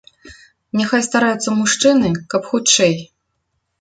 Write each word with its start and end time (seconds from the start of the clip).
Няхай 0.79 1.03
стараюцца 1.07 1.49
мужчыны, 1.59 2.09
каб 2.35 2.51
хутчэй. 2.55 2.95